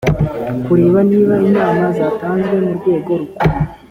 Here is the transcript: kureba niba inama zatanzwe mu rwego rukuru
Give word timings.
kureba 0.65 0.99
niba 1.09 1.35
inama 1.47 1.83
zatanzwe 1.97 2.55
mu 2.63 2.71
rwego 2.79 3.11
rukuru 3.19 3.35